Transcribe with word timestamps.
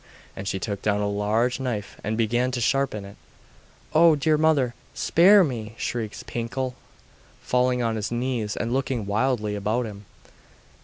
And 0.35 0.47
she 0.47 0.57
took 0.57 0.81
down 0.81 0.99
a 0.99 1.07
large 1.07 1.59
knife 1.59 1.97
and 2.03 2.17
began 2.17 2.49
to 2.53 2.59
sharpen 2.59 3.05
it.' 3.05 3.17
'Oh! 3.93 4.15
dear 4.15 4.35
mother, 4.35 4.73
spare 4.95 5.43
me!' 5.43 5.75
shrieked 5.77 6.25
Pinkel, 6.25 6.73
falling 7.43 7.83
on 7.83 7.97
his 7.97 8.09
knees, 8.11 8.55
and 8.57 8.73
looking 8.73 9.05
wildly 9.05 9.53
about 9.53 9.85
him. 9.85 10.07